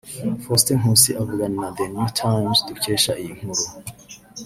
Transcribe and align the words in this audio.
Faustin 0.43 0.77
Nkusi 0.81 1.11
avugana 1.21 1.55
na 1.61 1.69
The 1.77 1.85
New 1.95 2.09
Times 2.21 2.57
dukesha 2.67 3.11
iyi 3.21 3.31
nkuru 3.37 3.63